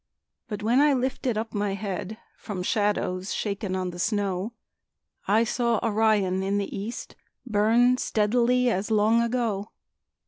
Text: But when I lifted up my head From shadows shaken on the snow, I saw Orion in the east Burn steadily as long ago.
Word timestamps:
But 0.47 0.63
when 0.63 0.81
I 0.81 0.93
lifted 0.93 1.37
up 1.37 1.53
my 1.53 1.75
head 1.75 2.17
From 2.35 2.63
shadows 2.63 3.35
shaken 3.35 3.75
on 3.75 3.91
the 3.91 3.99
snow, 3.99 4.53
I 5.27 5.43
saw 5.43 5.79
Orion 5.83 6.41
in 6.41 6.57
the 6.57 6.75
east 6.75 7.15
Burn 7.45 7.97
steadily 7.97 8.67
as 8.71 8.89
long 8.89 9.21
ago. 9.21 9.69